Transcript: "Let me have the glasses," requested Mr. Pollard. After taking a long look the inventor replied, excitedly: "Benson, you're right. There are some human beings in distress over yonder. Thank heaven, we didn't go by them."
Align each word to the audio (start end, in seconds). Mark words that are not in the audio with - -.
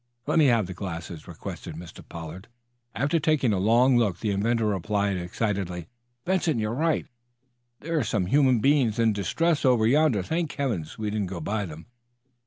"Let 0.25 0.39
me 0.39 0.47
have 0.47 0.65
the 0.65 0.73
glasses," 0.73 1.27
requested 1.27 1.75
Mr. 1.75 2.03
Pollard. 2.03 2.47
After 2.95 3.19
taking 3.19 3.53
a 3.53 3.59
long 3.59 3.95
look 3.99 4.17
the 4.19 4.31
inventor 4.31 4.65
replied, 4.65 5.15
excitedly: 5.17 5.89
"Benson, 6.25 6.57
you're 6.57 6.73
right. 6.73 7.05
There 7.81 7.99
are 7.99 8.03
some 8.03 8.25
human 8.25 8.61
beings 8.61 8.97
in 8.97 9.13
distress 9.13 9.63
over 9.63 9.85
yonder. 9.85 10.23
Thank 10.23 10.53
heaven, 10.53 10.87
we 10.97 11.11
didn't 11.11 11.27
go 11.27 11.39
by 11.39 11.67
them." 11.67 11.85